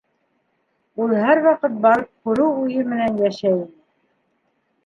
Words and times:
Ул 1.03 1.11
һәр 1.25 1.41
ваҡыт 1.47 1.75
барып 1.83 2.09
күреү 2.29 2.57
уйы 2.65 2.87
менән 2.95 3.23
йәшәй 3.27 3.55
ине. 3.59 3.71